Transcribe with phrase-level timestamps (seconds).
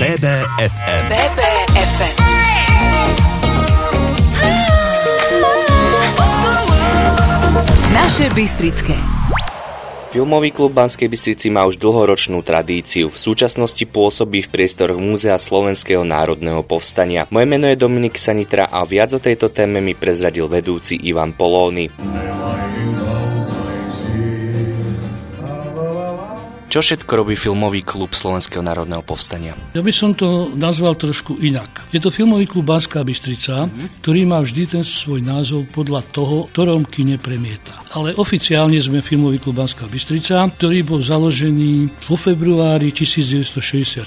[0.00, 1.04] BBFM.
[1.12, 2.16] BBFM.
[7.92, 8.96] Naše Bystrické.
[10.08, 13.12] Filmový klub Banskej Bystrici má už dlhoročnú tradíciu.
[13.12, 17.28] V súčasnosti pôsobí v priestoroch Múzea Slovenského národného povstania.
[17.28, 21.92] Moje meno je Dominik Sanitra a viac o tejto téme mi prezradil vedúci Ivan Polóny.
[26.70, 29.58] Čo všetko robí filmový klub Slovenského národného povstania?
[29.74, 31.82] Ja by som to nazval trošku inak.
[31.90, 33.98] Je to filmový klub Banská Bystrica, mm-hmm.
[33.98, 37.74] ktorý má vždy ten svoj názov podľa toho, ktorom kine premieta.
[37.98, 44.06] Ale oficiálne sme filmový klub Banská Bystrica, ktorý bol založený vo februári 1964,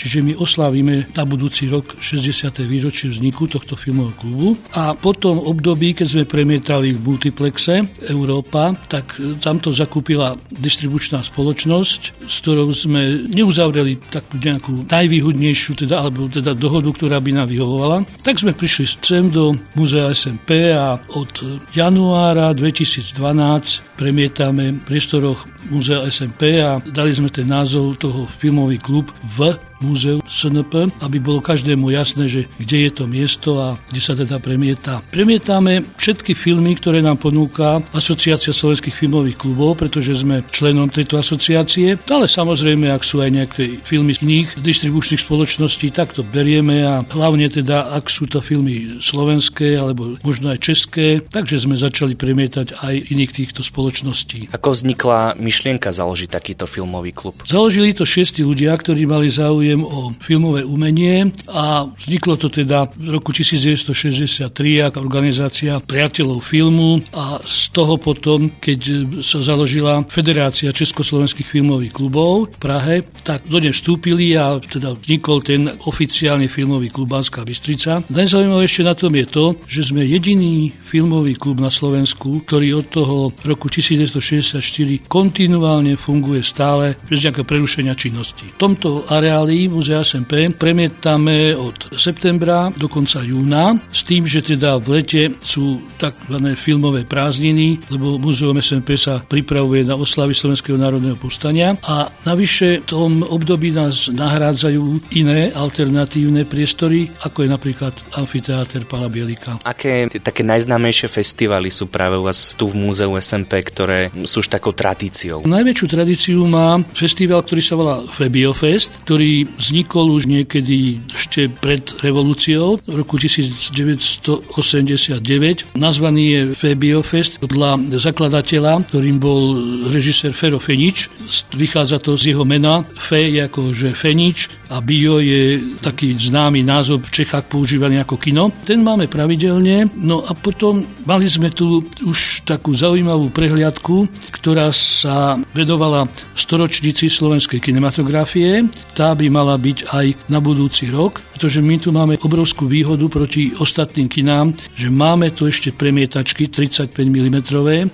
[0.00, 2.64] čiže my oslavíme na budúci rok 60.
[2.64, 4.48] výročie vzniku tohto filmového klubu.
[4.72, 11.89] A po tom období, keď sme premietali v multiplexe Európa, tak tamto zakúpila distribučná spoločnosť
[11.90, 17.48] spoločnosť, s ktorou sme neuzavreli takú nejakú najvýhodnejšiu, teda, alebo teda dohodu, ktorá by nám
[17.50, 18.06] vyhovovala.
[18.22, 21.32] Tak sme prišli sem do Múzea SMP a od
[21.74, 29.10] januára 2012 premietame v priestoroch Múzea SMP a dali sme ten názov toho filmový klub
[29.36, 34.12] v múzeu SNP, aby bolo každému jasné, že kde je to miesto a kde sa
[34.12, 35.00] teda premieta.
[35.08, 41.79] Premietame všetky filmy, ktoré nám ponúka Asociácia slovenských filmových klubov, pretože sme členom tejto asociácie.
[42.10, 47.02] Ale samozrejme, ak sú aj nejaké filmy z iných distribučných spoločností, tak to berieme a
[47.06, 52.76] hlavne teda, ak sú to filmy slovenské alebo možno aj české, takže sme začali premietať
[52.80, 54.52] aj iných týchto spoločností.
[54.52, 57.40] Ako vznikla myšlienka založiť takýto filmový klub?
[57.46, 63.08] Založili to šiesti ľudia, ktorí mali záujem o filmové umenie a vzniklo to teda v
[63.14, 64.46] roku 1963
[64.86, 68.80] ako organizácia priateľov filmu a z toho potom, keď
[69.24, 75.38] sa založila Federácia Československých filmových klubov v Prahe, tak do nej vstúpili a teda vznikol
[75.38, 78.02] ten oficiálny filmový klub Banská Bystrica.
[78.10, 83.16] Najzaujímavejšie na tom je to, že sme jediný filmový klub na Slovensku, ktorý od toho
[83.46, 84.58] roku 1964
[85.06, 88.50] kontinuálne funguje stále bez nejakého prerušenia činnosti.
[88.50, 94.82] V tomto areáli Múzea SMP premietame od septembra do konca júna s tým, že teda
[94.82, 96.34] v lete sú tzv.
[96.58, 102.86] filmové prázdniny, lebo Múzeum SMP sa pripravuje na oslavy Slovenského národného povstania a navyše v
[102.88, 109.60] tom období nás nahrádzajú iné alternatívne priestory, ako je napríklad amfiteáter Pala Bielika.
[109.64, 114.48] Aké také najznámejšie festivaly sú práve u vás tu v Múzeu SMP, ktoré sú už
[114.48, 115.44] takou tradíciou?
[115.44, 122.78] Najväčšiu tradíciu má festival, ktorý sa volá Febiofest, ktorý vznikol už niekedy ešte pred revolúciou
[122.84, 125.76] v roku 1989.
[125.76, 129.58] Nazvaný je Febiofest podľa zakladateľa, ktorým bol
[129.90, 131.10] režisér Fero Fenič.
[131.50, 132.82] Vychádza to z jeho mena.
[132.82, 138.16] Fe je ako že Fenič a Bio je taký známy názov v Čechách používaný ako
[138.22, 138.54] kino.
[138.62, 139.90] Ten máme pravidelne.
[139.98, 146.06] No a potom mali sme tu už takú zaujímavú prehliadku, ktorá sa vedovala
[146.38, 148.70] storočnici slovenskej kinematografie.
[148.94, 153.50] Tá by mala byť aj na budúci rok, pretože my tu máme obrovskú výhodu proti
[153.58, 157.36] ostatným kinám, že máme tu ešte premietačky 35 mm,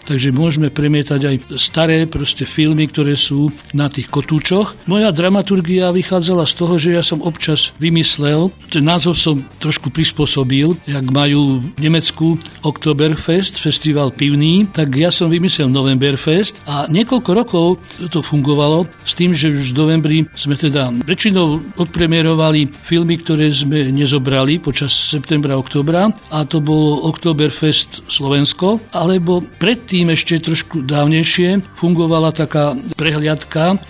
[0.05, 4.75] takže môžeme premietať aj staré proste filmy, ktoré sú na tých kotúčoch.
[4.89, 10.77] Moja dramaturgia vychádzala z toho, že ja som občas vymyslel, ten názov som trošku prispôsobil,
[10.87, 17.67] jak majú v Nemecku Oktoberfest, festival pivný, tak ja som vymyslel Novemberfest a niekoľko rokov
[18.09, 23.91] to fungovalo s tým, že už v novembri sme teda väčšinou odpremierovali filmy, ktoré sme
[23.93, 32.33] nezobrali počas septembra, oktobra a to bolo Oktoberfest Slovensko, alebo predtým ešte trošku dávnejšie fungovala
[32.33, 33.36] taká prehliadka,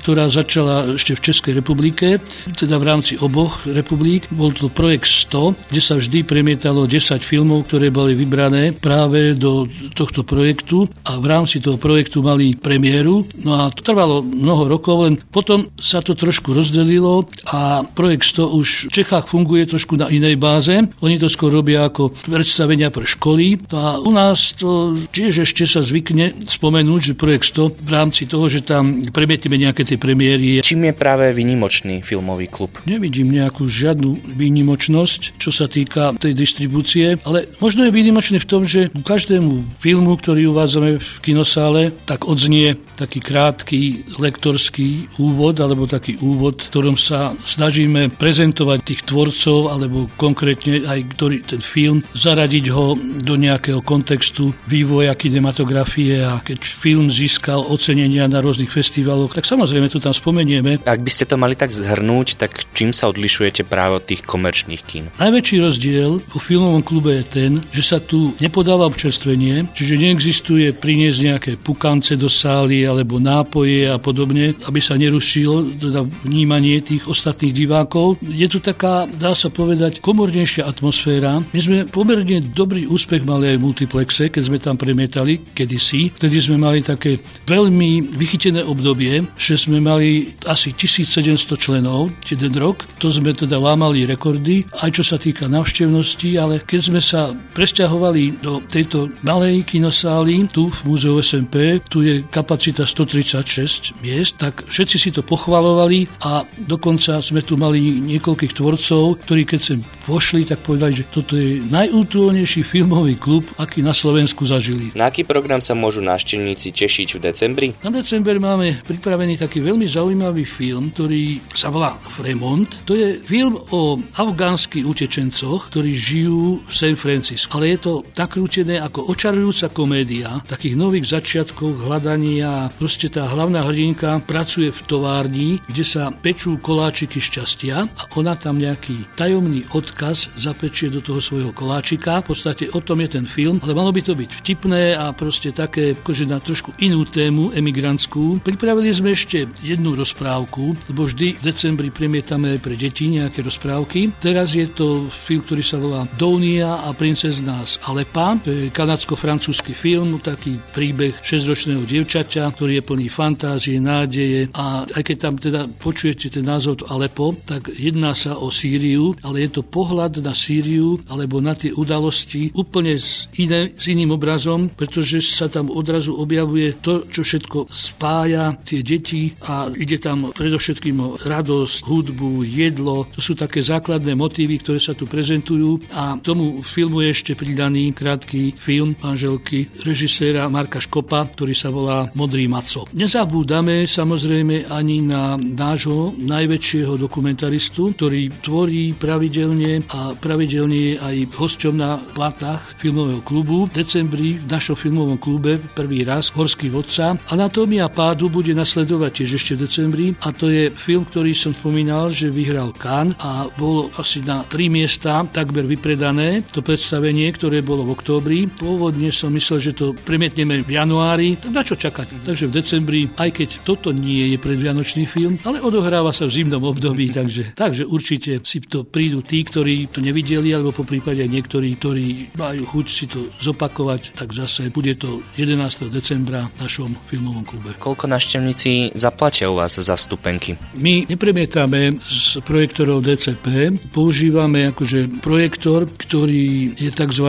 [0.03, 2.19] ktorá začala ešte v Českej republike,
[2.59, 4.27] teda v rámci oboch republik.
[4.35, 9.71] Bol to projekt 100, kde sa vždy premietalo 10 filmov, ktoré boli vybrané práve do
[9.95, 13.23] tohto projektu a v rámci toho projektu mali premiéru.
[13.47, 18.59] No a to trvalo mnoho rokov, len potom sa to trošku rozdelilo a projekt 100
[18.59, 20.75] už v Čechách funguje trošku na inej báze.
[21.05, 25.85] Oni to skôr robia ako predstavenia pre školy a u nás to tiež ešte sa
[25.85, 30.63] zvykne spomenúť, že projekt 100 v rámci toho, že tam premietime nejaké tie premiéry.
[30.63, 32.71] Čím je práve vynimočný filmový klub?
[32.87, 38.63] Nevidím nejakú žiadnu výnimočnosť, čo sa týka tej distribúcie, ale možno je výnimočný v tom,
[38.63, 43.81] že u každému filmu, ktorý uvádzame v kinosále, tak odznie taký krátky
[44.23, 51.03] lektorský úvod alebo taký úvod, v ktorom sa snažíme prezentovať tých tvorcov alebo konkrétne aj
[51.19, 52.95] ktorý ten film, zaradiť ho
[53.27, 59.49] do nejakého kontextu vývoja kinematografie a keď film získal ocenenia na rôznych festivaloch, festiváloch, tak
[59.49, 60.85] samozrejme tu tam spomenieme.
[60.85, 64.83] Ak by ste to mali tak zhrnúť, tak čím sa odlišujete práve od tých komerčných
[64.85, 65.09] kín?
[65.17, 71.19] Najväčší rozdiel vo filmovom klube je ten, že sa tu nepodáva občerstvenie, čiže neexistuje priniesť
[71.25, 77.57] nejaké pukance do sály alebo nápoje a podobne, aby sa nerušilo teda vnímanie tých ostatných
[77.57, 78.21] divákov.
[78.21, 81.41] Je tu taká, dá sa povedať, komornejšia atmosféra.
[81.41, 86.13] My sme pomerne dobrý úspech mali aj v multiplexe, keď sme tam premietali kedysi.
[86.13, 89.06] Vtedy sme mali také veľmi vychytené obdobie,
[89.37, 92.85] že sme mali asi 1700 členov jeden rok.
[92.99, 98.43] To sme teda lámali rekordy, aj čo sa týka navštevnosti, ale keď sme sa presťahovali
[98.43, 104.97] do tejto malej kinosály, tu v múzeu SMP, tu je kapacita 136 miest, tak všetci
[104.97, 110.63] si to pochvalovali a dokonca sme tu mali niekoľkých tvorcov, ktorí keď sem vošli, tak
[110.63, 114.95] povedali, že toto je najútulnejší filmový klub, aký na Slovensku zažili.
[114.95, 117.69] Na aký program sa môžu návštevníci tešiť v decembri?
[117.83, 122.65] Na december máme pripravený taký veľmi zaujímavý film, ktorý sa volá Fremont.
[122.89, 127.61] To je film o afgánskych utečencoch, ktorí žijú v San Francisco.
[127.61, 132.73] Ale je to nakrútené ako očarujúca komédia takých nových začiatkov hľadania.
[132.81, 138.57] Proste tá hlavná hrdinka pracuje v továrni, kde sa pečú koláčiky šťastia a ona tam
[138.57, 142.25] nejaký tajomný odkaz zapečie do toho svojho koláčika.
[142.25, 145.53] V podstate o tom je ten film, ale malo by to byť vtipné a proste
[145.53, 148.41] také, akože na trošku inú tému, emigrantskú.
[148.41, 154.19] Pripravili sme ešte jednu rozprávku, lebo vždy v decembri premietame pre deti nejaké rozprávky.
[154.19, 158.39] Teraz je to film, ktorý sa volá Dounia a princezná z Alepa.
[158.43, 165.03] To je kanadsko-francúzsky film, taký príbeh 6-ročného dievčaťa, ktorý je plný fantázie, nádeje a aj
[165.03, 169.61] keď tam teda počujete ten názov to Alepo, tak jedná sa o Sýriu, ale je
[169.61, 175.23] to pohľad na Sýriu alebo na tie udalosti úplne s, iné, s iným obrazom, pretože
[175.23, 181.09] sa tam odrazu objavuje to, čo všetko spája tie deti a ide tam predovšetkým o
[181.21, 183.07] radosť, hudbu, jedlo.
[183.13, 187.93] To sú také základné motívy, ktoré sa tu prezentujú a tomu filmu je ešte pridaný
[187.93, 192.89] krátky film manželky režiséra Marka Škopa, ktorý sa volá Modrý maco.
[192.97, 201.75] Nezabúdame samozrejme ani na nášho najväčšieho dokumentaristu, ktorý tvorí pravidelne a pravidelne je aj hosťom
[201.77, 203.69] na platách filmového klubu.
[203.69, 207.19] V decembri v našom filmovom klube prvý raz Horský vodca.
[207.29, 212.11] Anatómia pádu bude nasledovať tiež ešte v decembri a to je film, ktorý som spomínal,
[212.11, 217.87] že vyhral Cannes a bolo asi na tri miesta takmer vypredané to predstavenie, ktoré bolo
[217.87, 218.51] v októbri.
[218.51, 222.27] Pôvodne som myslel, že to premietneme v januári, tak na čo čakať?
[222.27, 226.67] Takže v decembri, aj keď toto nie je predvianočný film, ale odohráva sa v zimnom
[226.67, 231.71] období, takže, takže určite si to prídu tí, ktorí to nevideli, alebo po prípade niektorí,
[231.79, 235.87] ktorí majú chuť si to zopakovať, tak zase bude to 11.
[235.87, 237.71] decembra v našom filmovom klube.
[237.79, 238.11] Koľko
[238.57, 240.57] návštevníci zaplatia u vás za vstupenky?
[240.75, 247.29] My nepremietame z projektorov DCP, používame akože projektor, ktorý je tzv.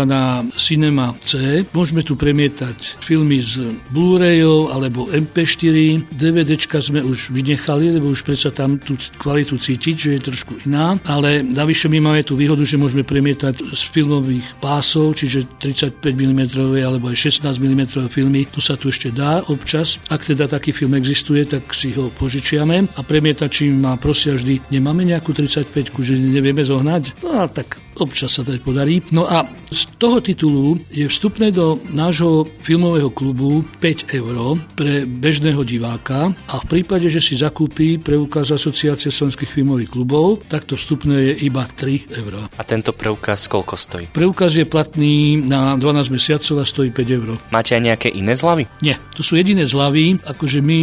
[0.55, 1.63] Cinema C.
[1.75, 6.07] Môžeme tu premietať filmy z Blu-rayov alebo MP4.
[6.15, 10.95] DVDčka sme už vynechali, lebo už predsa tam tú kvalitu cítiť, že je trošku iná,
[11.03, 16.41] ale navyše my máme tú výhodu, že môžeme premietať z filmových pásov, čiže 35 mm
[16.87, 19.99] alebo aj 16 mm filmy, to sa tu ešte dá občas.
[20.07, 25.07] Ak teda taký film existuje, tak si ho požičiame a premietačím ma prosia vždy, nemáme
[25.07, 25.71] nejakú 35
[26.03, 27.23] že nevieme zohnať?
[27.23, 29.01] No tak občas sa to podarí.
[29.11, 35.61] No a z toho titulu je vstupné do nášho filmového klubu 5 eur pre bežného
[35.67, 41.33] diváka a v prípade, že si zakúpi preukaz Asociácie slovenských filmových klubov, tak to vstupné
[41.33, 42.33] je iba 3 eur.
[42.47, 44.05] A tento preukaz koľko stojí?
[44.13, 47.29] Preukaz je platný na 12 mesiacov a stojí 5 eur.
[47.51, 48.69] Máte aj nejaké iné zľavy?
[48.79, 50.77] Nie, to sú jediné zľavy, akože my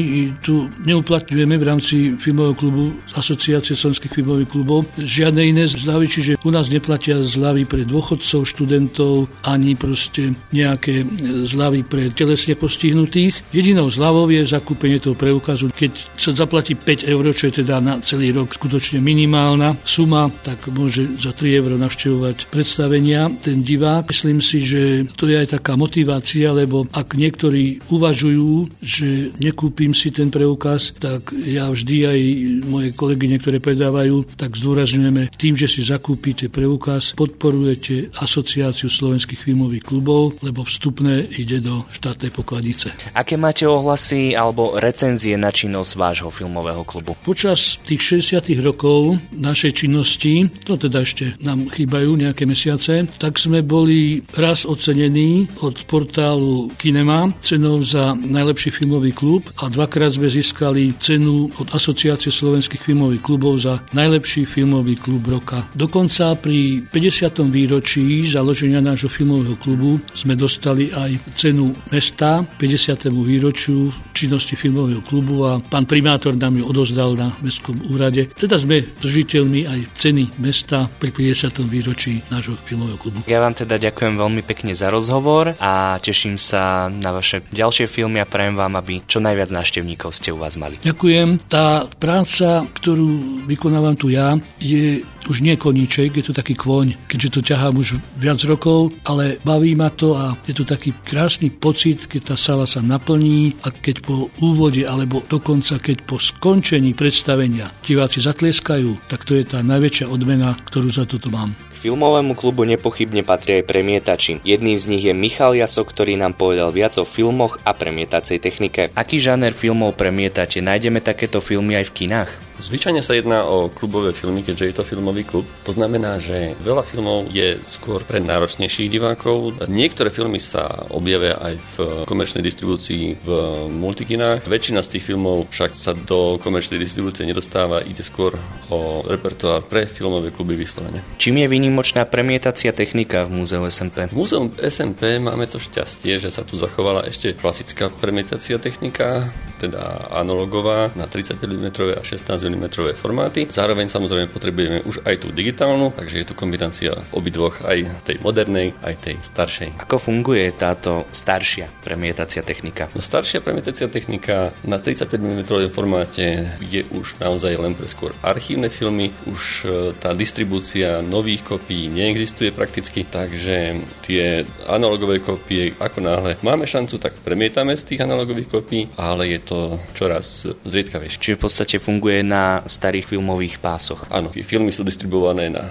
[0.44, 6.50] tu neuplatňujeme v rámci filmového klubu Asociácie slovenských filmových klubov žiadne iné zľavy, čiže u
[6.50, 6.68] nás
[7.04, 11.04] neplatia zľavy pre dôchodcov, študentov, ani proste nejaké
[11.44, 13.52] zľavy pre telesne postihnutých.
[13.52, 15.68] Jedinou zľavou je zakúpenie toho preukazu.
[15.68, 20.64] Keď sa zaplatí 5 eur, čo je teda na celý rok skutočne minimálna suma, tak
[20.72, 24.08] môže za 3 eur navštevovať predstavenia ten divák.
[24.08, 30.08] Myslím si, že to je aj taká motivácia, lebo ak niektorí uvažujú, že nekúpim si
[30.08, 32.20] ten preukaz, tak ja vždy aj
[32.64, 39.50] moje kolegyne, ktoré predávajú, tak zdôrazňujeme tým, že si zakúpite preukaz, vás podporujete Asociáciu slovenských
[39.50, 42.94] filmových klubov, lebo vstupné ide do štátnej pokladnice.
[43.18, 47.18] Aké máte ohlasy alebo recenzie na činnosť vášho filmového klubu?
[47.26, 53.66] Počas tých 60 rokov našej činnosti, to teda ešte nám chýbajú nejaké mesiace, tak sme
[53.66, 60.94] boli raz ocenení od portálu Kinema cenou za najlepší filmový klub a dvakrát sme získali
[61.02, 65.66] cenu od Asociácie slovenských filmových klubov za najlepší filmový klub roka.
[65.74, 67.38] Dokonca pri 50.
[67.48, 73.08] výročí založenia nášho filmového klubu sme dostali aj cenu mesta 50.
[73.10, 78.30] výročiu činnosti filmového klubu a pán primátor nám ju odozdal na mestskom úrade.
[78.38, 81.66] Teda sme držiteľmi aj ceny mesta pri 50.
[81.66, 83.18] výročí nášho filmového klubu.
[83.26, 88.22] Ja vám teda ďakujem veľmi pekne za rozhovor a teším sa na vaše ďalšie filmy
[88.22, 90.78] a prajem vám, aby čo najviac návštevníkov ste u vás mali.
[90.86, 91.50] Ďakujem.
[91.50, 97.28] Tá práca, ktorú vykonávam tu ja, je už nie koníček, je to taký kôň, keďže
[97.32, 102.04] to ťahám už viac rokov, ale baví ma to a je to taký krásny pocit,
[102.04, 107.72] keď tá sala sa naplní a keď po úvode alebo dokonca keď po skončení predstavenia
[107.80, 113.20] diváci zatlieskajú, tak to je tá najväčšia odmena, ktorú za toto mám filmovému klubu nepochybne
[113.28, 114.40] patrí aj premietači.
[114.40, 118.88] Jedným z nich je Michal Jaso, ktorý nám povedal viac o filmoch a premietacej technike.
[118.96, 120.64] Aký žáner filmov premietate?
[120.64, 122.30] Nájdeme takéto filmy aj v kinách?
[122.54, 125.46] Zvyčajne sa jedná o klubové filmy, keďže je to filmový klub.
[125.66, 129.66] To znamená, že veľa filmov je skôr pre náročnejších divákov.
[129.66, 131.74] Niektoré filmy sa objavia aj v
[132.06, 133.28] komerčnej distribúcii v
[133.68, 134.46] multikinách.
[134.46, 138.38] Väčšina z tých filmov však sa do komerčnej distribúcie nedostáva, ide skôr
[138.70, 141.02] o repertoár pre filmové kluby vyslovene.
[141.18, 144.06] Čím je výnimočná premietacia technika v múzeu SMP?
[144.08, 149.28] V múzeu SMP máme to šťastie, že sa tu zachovala ešte klasická premietacia technika,
[149.64, 151.66] teda analogová na 35 mm
[151.96, 153.48] a 16 mm formáty.
[153.48, 158.76] Zároveň samozrejme potrebujeme už aj tú digitálnu, takže je to kombinácia obidvoch aj tej modernej,
[158.84, 159.80] aj tej staršej.
[159.80, 162.92] Ako funguje táto staršia premietacia technika?
[162.92, 165.40] No, staršia premietacia technika na 35 mm
[165.72, 169.66] formáte je už naozaj len pre skôr archívne filmy, už e,
[169.96, 177.16] tá distribúcia nových kopií neexistuje prakticky, takže tie analogové kopie, ako náhle máme šancu, tak
[177.22, 179.53] premietame z tých analogových kopií, ale je to
[179.92, 181.20] čoraz zriedkavejšie.
[181.20, 184.06] Čiže v podstate funguje na starých filmových pásoch.
[184.10, 185.64] Áno, filmy sú distribuované na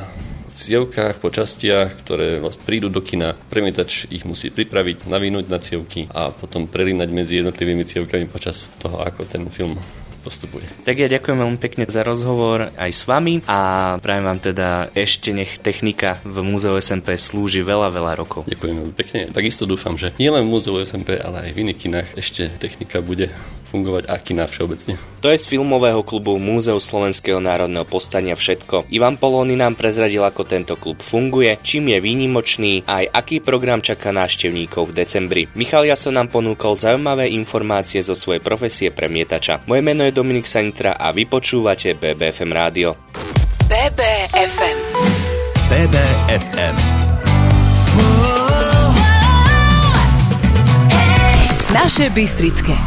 [0.53, 3.33] cievkách, po častiach, ktoré vlastne prídu do kina.
[3.33, 9.01] Premietač ich musí pripraviť, navinúť na cievky a potom prelínať medzi jednotlivými cievkami počas toho,
[9.01, 9.75] ako ten film
[10.23, 10.63] postupuje.
[10.87, 13.59] Tak ja ďakujem veľmi pekne za rozhovor aj s vami a
[13.99, 18.47] prajem vám teda ešte nech technika v Múzeu SMP slúži veľa, veľa rokov.
[18.47, 19.19] Ďakujem veľmi pekne.
[19.35, 23.27] Takisto dúfam, že nielen v Múzeu SMP, ale aj v iných kinách ešte technika bude
[23.73, 25.01] fungovať a kina všeobecne.
[25.25, 28.93] To je z filmového klubu Múzeu Slovenského národného postania všetko.
[28.93, 34.13] Ivan Polóny nám prezradil, ako tento klub funguje, čím je výnimočný aj aký program čaká
[34.13, 35.43] návštevníkov v decembri.
[35.57, 39.65] Michal Jaso nám ponúkol zaujímavé informácie zo svojej profesie premietača.
[39.65, 42.93] Moje meno je Dominik Sanitra a vy počúvate BBFM rádio.
[43.65, 44.77] BBFM
[45.71, 46.75] BBFM
[51.73, 52.77] Naše Bystrické